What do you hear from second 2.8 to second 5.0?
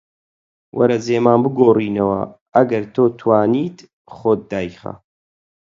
تۆ توانیت خۆت دایخە